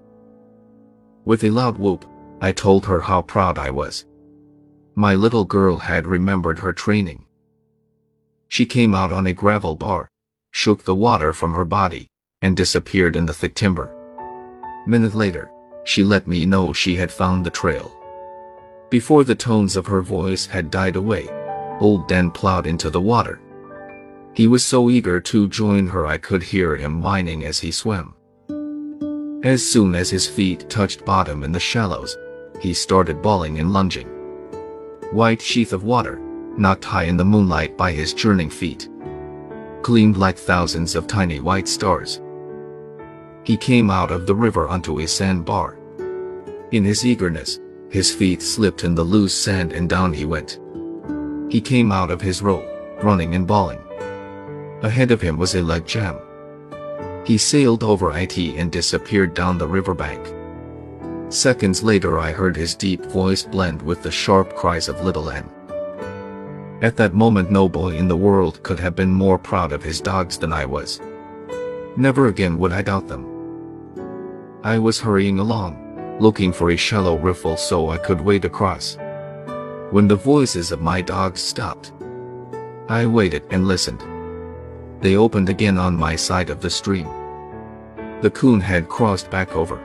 With 1.25 1.43
a 1.43 1.49
loud 1.49 1.79
whoop, 1.79 2.05
I 2.39 2.51
told 2.51 2.85
her 2.85 3.01
how 3.01 3.23
proud 3.23 3.57
I 3.57 3.71
was. 3.71 4.05
My 4.93 5.15
little 5.15 5.45
girl 5.45 5.77
had 5.77 6.05
remembered 6.05 6.59
her 6.59 6.73
training. 6.73 7.25
She 8.47 8.65
came 8.65 8.93
out 8.93 9.11
on 9.11 9.25
a 9.25 9.33
gravel 9.33 9.75
bar, 9.75 10.09
shook 10.51 10.83
the 10.83 10.93
water 10.93 11.33
from 11.33 11.53
her 11.53 11.65
body, 11.65 12.09
and 12.41 12.55
disappeared 12.55 13.15
in 13.15 13.25
the 13.25 13.33
thick 13.33 13.55
timber. 13.55 13.89
Minute 14.85 15.15
later, 15.15 15.49
she 15.83 16.03
let 16.03 16.27
me 16.27 16.45
know 16.45 16.73
she 16.73 16.95
had 16.95 17.11
found 17.11 17.45
the 17.45 17.49
trail. 17.49 17.91
Before 18.89 19.23
the 19.23 19.35
tones 19.35 19.75
of 19.75 19.87
her 19.87 20.01
voice 20.01 20.45
had 20.45 20.69
died 20.69 20.95
away, 20.95 21.29
old 21.79 22.07
Dan 22.07 22.31
plowed 22.31 22.67
into 22.67 22.89
the 22.89 23.01
water. 23.01 23.39
He 24.33 24.47
was 24.47 24.65
so 24.65 24.89
eager 24.89 25.19
to 25.21 25.47
join 25.47 25.87
her 25.87 26.05
I 26.05 26.17
could 26.17 26.43
hear 26.43 26.75
him 26.75 27.01
whining 27.01 27.45
as 27.45 27.59
he 27.59 27.71
swam. 27.71 28.13
As 29.43 29.65
soon 29.65 29.95
as 29.95 30.09
his 30.09 30.27
feet 30.27 30.69
touched 30.69 31.03
bottom 31.03 31.43
in 31.43 31.51
the 31.51 31.59
shallows, 31.59 32.15
he 32.59 32.73
started 32.73 33.21
bawling 33.21 33.59
and 33.59 33.73
lunging. 33.73 34.07
White 35.11 35.41
sheath 35.41 35.73
of 35.73 35.83
water, 35.83 36.19
knocked 36.57 36.85
high 36.85 37.05
in 37.05 37.17
the 37.17 37.25
moonlight 37.25 37.75
by 37.75 37.91
his 37.91 38.13
churning 38.13 38.49
feet, 38.49 38.87
gleamed 39.81 40.17
like 40.17 40.37
thousands 40.37 40.95
of 40.95 41.07
tiny 41.07 41.39
white 41.39 41.67
stars. 41.67 42.21
He 43.43 43.57
came 43.57 43.89
out 43.89 44.11
of 44.11 44.27
the 44.27 44.35
river 44.35 44.67
onto 44.67 44.99
a 44.99 45.07
sandbar. 45.07 45.77
In 46.71 46.85
his 46.85 47.05
eagerness, 47.05 47.59
his 47.89 48.13
feet 48.13 48.41
slipped 48.41 48.83
in 48.83 48.93
the 48.93 49.03
loose 49.03 49.33
sand 49.33 49.73
and 49.73 49.89
down 49.89 50.13
he 50.13 50.25
went. 50.25 50.59
He 51.49 51.59
came 51.59 51.91
out 51.91 52.11
of 52.11 52.21
his 52.21 52.41
row, 52.41 52.63
running 53.01 53.33
and 53.33 53.47
bawling. 53.47 53.81
Ahead 54.83 55.11
of 55.11 55.21
him 55.21 55.37
was 55.37 55.55
a 55.55 55.61
leg 55.61 55.85
jam. 55.87 56.17
He 57.25 57.37
sailed 57.37 57.83
over 57.83 58.15
it 58.15 58.37
and 58.37 58.71
disappeared 58.71 59.33
down 59.33 59.57
the 59.57 59.67
riverbank. 59.67 60.21
Seconds 61.33 61.81
later 61.81 62.19
I 62.19 62.31
heard 62.31 62.55
his 62.55 62.75
deep 62.75 63.05
voice 63.05 63.43
blend 63.43 63.81
with 63.81 64.03
the 64.03 64.11
sharp 64.11 64.55
cries 64.55 64.87
of 64.87 65.03
little 65.03 65.31
Ann. 65.31 65.49
At 66.81 66.95
that 66.97 67.13
moment 67.13 67.51
no 67.51 67.67
boy 67.69 67.95
in 67.95 68.07
the 68.07 68.17
world 68.17 68.61
could 68.63 68.79
have 68.79 68.95
been 68.95 69.11
more 69.11 69.39
proud 69.39 69.71
of 69.71 69.83
his 69.83 69.99
dogs 69.99 70.37
than 70.37 70.53
I 70.53 70.65
was. 70.65 71.01
Never 71.97 72.27
again 72.27 72.57
would 72.59 72.71
I 72.71 72.81
doubt 72.81 73.07
them. 73.07 73.30
I 74.63 74.77
was 74.77 74.99
hurrying 74.99 75.39
along, 75.39 76.17
looking 76.19 76.53
for 76.53 76.69
a 76.69 76.77
shallow 76.77 77.17
riffle 77.17 77.57
so 77.57 77.89
I 77.89 77.97
could 77.97 78.21
wade 78.21 78.45
across. 78.45 78.95
When 79.89 80.07
the 80.07 80.15
voices 80.15 80.71
of 80.71 80.79
my 80.79 81.01
dogs 81.01 81.41
stopped, 81.41 81.91
I 82.87 83.07
waited 83.07 83.43
and 83.49 83.67
listened. 83.67 84.03
They 85.01 85.15
opened 85.15 85.49
again 85.49 85.79
on 85.79 85.97
my 85.97 86.15
side 86.15 86.51
of 86.51 86.61
the 86.61 86.69
stream. 86.69 87.07
The 88.21 88.29
coon 88.29 88.61
had 88.61 88.87
crossed 88.87 89.31
back 89.31 89.55
over. 89.55 89.81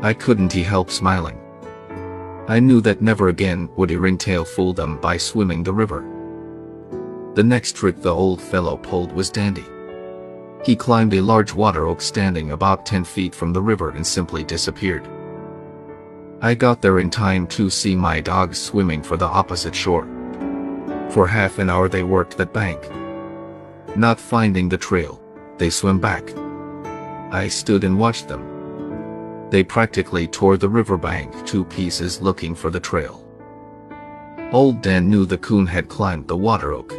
I 0.00 0.14
couldn't 0.14 0.52
help 0.52 0.88
smiling. 0.88 1.40
I 2.46 2.60
knew 2.60 2.80
that 2.82 3.02
never 3.02 3.30
again 3.30 3.68
would 3.74 3.90
a 3.90 3.98
ringtail 3.98 4.44
fool 4.44 4.72
them 4.72 5.00
by 5.00 5.16
swimming 5.16 5.64
the 5.64 5.72
river. 5.72 6.04
The 7.34 7.42
next 7.42 7.74
trick 7.74 8.00
the 8.00 8.14
old 8.14 8.40
fellow 8.40 8.76
pulled 8.76 9.10
was 9.10 9.28
dandy. 9.28 9.64
He 10.62 10.76
climbed 10.76 11.14
a 11.14 11.22
large 11.22 11.54
water 11.54 11.86
oak 11.86 12.02
standing 12.02 12.50
about 12.50 12.84
10 12.84 13.04
feet 13.04 13.34
from 13.34 13.52
the 13.52 13.62
river 13.62 13.90
and 13.90 14.06
simply 14.06 14.44
disappeared. 14.44 15.08
I 16.42 16.54
got 16.54 16.82
there 16.82 16.98
in 16.98 17.10
time 17.10 17.46
to 17.48 17.70
see 17.70 17.96
my 17.96 18.20
dogs 18.20 18.60
swimming 18.60 19.02
for 19.02 19.16
the 19.16 19.26
opposite 19.26 19.74
shore. 19.74 20.06
For 21.10 21.26
half 21.26 21.58
an 21.58 21.70
hour 21.70 21.88
they 21.88 22.02
worked 22.02 22.36
that 22.36 22.52
bank. 22.52 22.80
Not 23.96 24.20
finding 24.20 24.68
the 24.68 24.78
trail, 24.78 25.22
they 25.58 25.70
swam 25.70 25.98
back. 25.98 26.24
I 27.32 27.48
stood 27.48 27.84
and 27.84 27.98
watched 27.98 28.28
them. 28.28 29.48
They 29.50 29.64
practically 29.64 30.28
tore 30.28 30.56
the 30.56 30.68
riverbank 30.68 31.46
to 31.46 31.64
pieces 31.64 32.20
looking 32.20 32.54
for 32.54 32.70
the 32.70 32.80
trail. 32.80 33.26
Old 34.52 34.82
Dan 34.82 35.08
knew 35.08 35.26
the 35.26 35.38
coon 35.38 35.66
had 35.66 35.88
climbed 35.88 36.28
the 36.28 36.36
water 36.36 36.72
oak. 36.72 36.92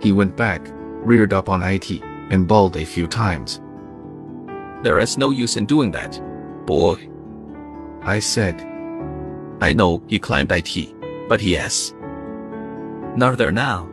He 0.00 0.10
went 0.10 0.36
back, 0.36 0.62
reared 1.04 1.32
up 1.32 1.48
on 1.48 1.62
it, 1.62 2.02
and 2.32 2.48
bawled 2.48 2.76
a 2.76 2.84
few 2.84 3.06
times. 3.06 3.60
There 4.82 4.98
is 4.98 5.16
no 5.16 5.30
use 5.30 5.56
in 5.56 5.66
doing 5.66 5.92
that, 5.92 6.20
boy. 6.66 7.08
I 8.02 8.18
said. 8.18 8.60
I 9.60 9.72
know 9.72 10.02
he 10.08 10.18
climbed 10.18 10.50
IT, 10.50 11.28
but 11.28 11.40
he 11.40 11.52
has. 11.52 11.94
Not 13.14 13.38
there 13.38 13.52
now. 13.52 13.86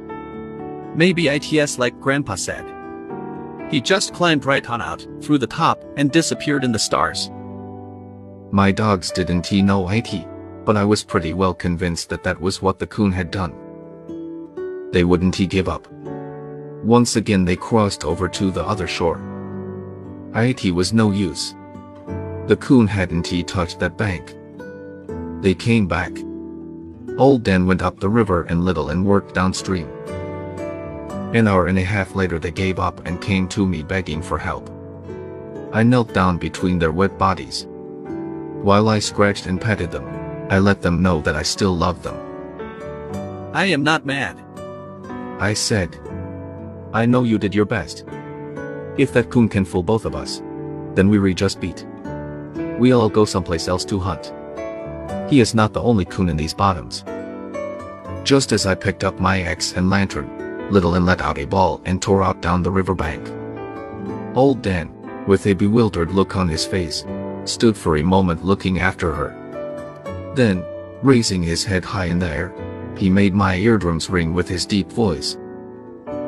Maybe 0.96 1.27
ITS 1.27 1.77
like 1.77 2.00
Grandpa 2.00 2.36
said. 2.36 2.65
He 3.69 3.79
just 3.79 4.15
climbed 4.15 4.46
right 4.46 4.67
on 4.67 4.81
out, 4.81 5.05
through 5.22 5.38
the 5.38 5.46
top, 5.46 5.84
and 5.96 6.10
disappeared 6.10 6.63
in 6.63 6.72
the 6.72 6.79
stars. 6.79 7.29
My 8.51 8.72
dogs 8.72 9.12
didn't 9.12 9.46
he 9.46 9.62
know 9.62 9.88
IT, 9.89 10.25
but 10.65 10.75
I 10.75 10.86
was 10.86 11.03
pretty 11.03 11.34
well 11.34 11.53
convinced 11.53 12.10
that 12.10 12.24
that 12.24 12.41
was 12.41 12.63
what 12.63 12.79
the 12.79 12.88
coon 12.88 13.12
had 13.12 13.29
done. 13.29 13.53
They 14.91 15.03
wouldn't 15.03 15.36
he 15.36 15.46
give 15.46 15.69
up. 15.69 15.88
Once 16.83 17.15
again 17.15 17.43
they 17.43 17.55
crossed 17.55 18.05
over 18.05 18.27
to 18.27 18.51
the 18.51 18.63
other 18.65 18.88
shore. 18.88 19.21
IT 20.36 20.71
was 20.74 20.93
no 20.93 21.12
use. 21.12 21.55
The 22.48 22.57
coon 22.59 22.88
hadn't 22.88 23.27
he 23.27 23.43
touched 23.43 23.79
that 23.79 23.98
bank. 23.98 24.36
They 25.41 25.53
came 25.53 25.88
back. 25.88 26.12
Old 27.17 27.43
Dan 27.43 27.67
went 27.67 27.81
up 27.81 28.00
the 28.00 28.09
river 28.09 28.43
and 28.43 28.63
Little 28.63 28.91
Ann 28.91 29.03
worked 29.03 29.36
downstream. 29.36 29.89
An 31.33 31.48
hour 31.48 31.67
and 31.67 31.77
a 31.77 31.83
half 31.83 32.15
later 32.15 32.39
they 32.39 32.51
gave 32.51 32.79
up 32.79 33.05
and 33.05 33.21
came 33.21 33.48
to 33.50 33.65
me 33.65 33.83
begging 33.83 34.21
for 34.21 34.38
help. 34.38 34.69
I 35.71 35.83
knelt 35.83 36.13
down 36.13 36.38
between 36.38 36.79
their 36.79 36.91
wet 36.91 37.17
bodies. 37.17 37.67
While 38.63 38.89
I 38.89 39.00
scratched 39.00 39.45
and 39.45 39.62
petted 39.62 39.91
them, 39.91 40.07
I 40.50 40.59
let 40.59 40.81
them 40.81 41.01
know 41.03 41.21
that 41.21 41.36
I 41.36 41.43
still 41.43 41.75
loved 41.75 42.03
them. 42.03 42.17
I 43.53 43.65
am 43.65 43.83
not 43.83 44.05
mad. 44.05 44.38
I 45.39 45.53
said. 45.53 46.00
I 46.91 47.05
know 47.05 47.24
you 47.24 47.38
did 47.38 47.53
your 47.53 47.65
best. 47.65 48.03
If 48.98 49.13
that 49.13 49.29
coon 49.29 49.48
can 49.48 49.63
fool 49.63 49.84
both 49.84 50.05
of 50.05 50.15
us, 50.15 50.41
then 50.96 51.08
we 51.08 51.19
re 51.19 51.36
just 51.36 51.62
beat. 51.62 51.86
We'll 52.79 53.01
all 53.01 53.10
go 53.10 53.25
someplace 53.25 53.67
else 53.67 53.86
to 53.86 54.00
hunt. 54.00 54.34
He 55.29 55.39
is 55.39 55.53
not 55.53 55.74
the 55.74 55.81
only 55.81 56.05
coon 56.05 56.29
in 56.29 56.38
these 56.38 56.53
bottoms. 56.53 57.03
Just 58.24 58.51
as 58.51 58.65
I 58.65 58.74
picked 58.74 59.03
up 59.03 59.19
my 59.19 59.41
axe 59.41 59.74
and 59.74 59.89
lantern, 59.89 60.69
Little 60.72 60.96
Ann 60.96 61.05
let 61.05 61.22
out 61.22 61.38
a 61.38 61.46
bawl 61.46 61.79
and 61.86 62.01
tore 62.01 62.24
out 62.24 62.41
down 62.41 62.63
the 62.63 62.72
riverbank. 62.72 63.27
Old 64.36 64.63
Dan, 64.63 64.91
with 65.27 65.46
a 65.46 65.53
bewildered 65.53 66.12
look 66.12 66.36
on 66.36 66.48
his 66.48 66.65
face, 66.65 67.05
stood 67.46 67.77
for 67.77 67.98
a 67.98 68.03
moment 68.03 68.43
looking 68.43 68.79
after 68.79 69.13
her. 69.13 70.34
Then, 70.36 70.63
raising 71.03 71.43
his 71.43 71.63
head 71.63 71.86
high 71.86 72.05
in 72.05 72.17
the 72.17 72.29
air, 72.29 72.53
he 72.98 73.10
made 73.10 73.34
my 73.36 73.55
eardrums 73.55 74.10
ring 74.10 74.34
with 74.34 74.48
his 74.48 74.65
deep 74.65 74.91
voice. 74.91 75.38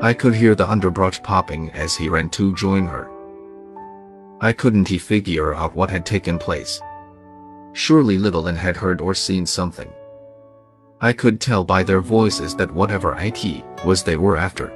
I 0.04 0.14
could 0.14 0.34
hear 0.34 0.56
the 0.56 0.68
underbrush 0.68 1.22
popping 1.22 1.70
as 1.74 1.96
he 1.96 2.10
ran 2.10 2.32
to 2.32 2.56
join 2.56 2.88
her. 2.88 3.08
I 4.42 4.52
couldn't 4.52 4.88
he 4.88 4.98
figure 4.98 5.54
out 5.54 5.76
what 5.76 5.92
had 5.92 6.08
taken 6.08 6.40
place. 6.40 6.82
Surely 7.74 8.18
Little 8.18 8.48
Ann 8.48 8.56
had 8.56 8.76
heard 8.76 9.00
or 9.00 9.14
seen 9.14 9.46
something. 9.46 9.94
I 11.02 11.14
could 11.14 11.40
tell 11.40 11.64
by 11.64 11.84
their 11.84 12.02
voices 12.02 12.56
that 12.56 12.74
whatever 12.74 13.16
IT 13.20 13.64
was 13.86 14.02
they 14.02 14.18
were 14.18 14.38
after. 14.38 14.74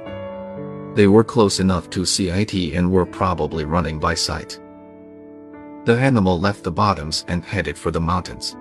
They 0.94 1.08
were 1.08 1.24
close 1.24 1.58
enough 1.58 1.90
to 1.90 2.06
see 2.06 2.28
IT 2.28 2.54
and 2.76 2.92
were 2.92 3.04
probably 3.04 3.64
running 3.64 3.98
by 3.98 4.14
sight. 4.14 4.60
The 5.86 5.98
animal 5.98 6.38
left 6.38 6.62
the 6.62 6.70
bottoms 6.70 7.24
and 7.26 7.44
headed 7.44 7.76
for 7.76 7.90
the 7.90 8.00
mountains. 8.00 8.56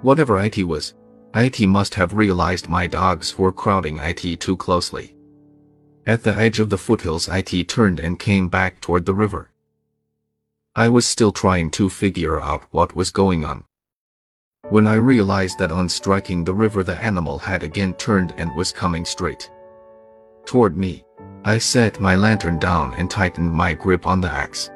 Whatever 0.00 0.38
IT 0.40 0.64
was, 0.64 0.94
IT 1.34 1.60
must 1.66 1.94
have 1.96 2.14
realized 2.14 2.70
my 2.70 2.86
dogs 2.86 3.38
were 3.38 3.52
crowding 3.52 3.98
IT 3.98 4.40
too 4.40 4.56
closely. 4.56 5.15
At 6.06 6.22
the 6.22 6.36
edge 6.36 6.60
of 6.60 6.70
the 6.70 6.78
foothills 6.78 7.28
IT 7.28 7.68
turned 7.68 7.98
and 7.98 8.16
came 8.16 8.48
back 8.48 8.80
toward 8.80 9.06
the 9.06 9.14
river. 9.14 9.50
I 10.76 10.88
was 10.88 11.04
still 11.04 11.32
trying 11.32 11.70
to 11.72 11.90
figure 11.90 12.40
out 12.40 12.62
what 12.70 12.94
was 12.94 13.10
going 13.10 13.44
on. 13.44 13.64
When 14.68 14.86
I 14.86 14.94
realized 14.94 15.58
that 15.58 15.72
on 15.72 15.88
striking 15.88 16.44
the 16.44 16.54
river 16.54 16.84
the 16.84 17.02
animal 17.02 17.40
had 17.40 17.64
again 17.64 17.94
turned 17.94 18.34
and 18.36 18.54
was 18.54 18.70
coming 18.70 19.04
straight 19.04 19.50
toward 20.44 20.76
me, 20.76 21.04
I 21.44 21.58
set 21.58 21.98
my 21.98 22.14
lantern 22.14 22.60
down 22.60 22.94
and 22.94 23.10
tightened 23.10 23.52
my 23.52 23.74
grip 23.74 24.06
on 24.06 24.20
the 24.20 24.30
axe. 24.30 24.70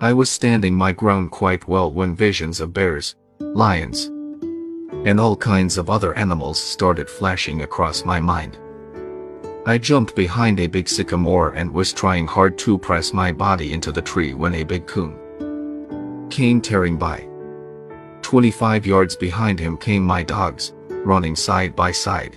I 0.00 0.12
was 0.12 0.28
standing 0.28 0.74
my 0.74 0.90
ground 0.90 1.30
quite 1.30 1.68
well 1.68 1.92
when 1.92 2.16
visions 2.16 2.60
of 2.60 2.72
bears, 2.72 3.14
lions, 3.38 4.06
and 5.04 5.20
all 5.20 5.36
kinds 5.36 5.78
of 5.78 5.88
other 5.88 6.14
animals 6.14 6.60
started 6.60 7.08
flashing 7.08 7.62
across 7.62 8.04
my 8.04 8.18
mind. 8.18 8.58
I 9.66 9.76
jumped 9.76 10.14
behind 10.14 10.58
a 10.58 10.66
big 10.66 10.88
sycamore 10.88 11.50
and 11.50 11.70
was 11.70 11.92
trying 11.92 12.26
hard 12.26 12.56
to 12.58 12.78
press 12.78 13.12
my 13.12 13.30
body 13.30 13.72
into 13.72 13.92
the 13.92 14.00
tree 14.00 14.32
when 14.32 14.54
a 14.54 14.64
big 14.64 14.86
coon 14.86 15.18
came 16.30 16.60
tearing 16.60 16.96
by. 16.96 17.26
25 18.22 18.86
yards 18.86 19.16
behind 19.16 19.58
him 19.58 19.76
came 19.76 20.02
my 20.02 20.22
dogs, 20.22 20.72
running 20.88 21.36
side 21.36 21.74
by 21.76 21.90
side. 21.92 22.36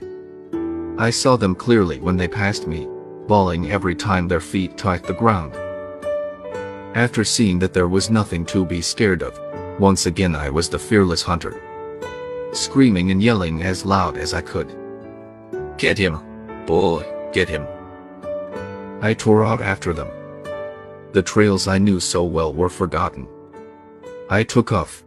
I 0.97 1.09
saw 1.09 1.37
them 1.37 1.55
clearly 1.55 1.99
when 1.99 2.17
they 2.17 2.27
passed 2.27 2.67
me, 2.67 2.87
bawling 3.27 3.71
every 3.71 3.95
time 3.95 4.27
their 4.27 4.41
feet 4.41 4.77
touched 4.77 5.05
the 5.05 5.13
ground. 5.13 5.55
After 6.95 7.23
seeing 7.23 7.59
that 7.59 7.73
there 7.73 7.87
was 7.87 8.09
nothing 8.09 8.45
to 8.47 8.65
be 8.65 8.81
scared 8.81 9.23
of, 9.23 9.39
once 9.79 10.05
again 10.05 10.35
I 10.35 10.49
was 10.49 10.69
the 10.69 10.79
fearless 10.79 11.21
hunter. 11.21 11.59
Screaming 12.51 13.11
and 13.11 13.21
yelling 13.23 13.63
as 13.63 13.85
loud 13.85 14.17
as 14.17 14.33
I 14.33 14.41
could. 14.41 14.75
Get 15.77 15.97
him, 15.97 16.19
boy, 16.65 17.03
get 17.33 17.49
him. 17.49 17.67
I 19.01 19.13
tore 19.13 19.43
out 19.43 19.61
after 19.61 19.93
them. 19.93 20.09
The 21.11 21.21
trails 21.21 21.67
I 21.67 21.77
knew 21.77 21.99
so 21.99 22.23
well 22.23 22.53
were 22.53 22.69
forgotten. 22.69 23.27
I 24.29 24.43
took 24.43 24.71
off, 24.71 25.03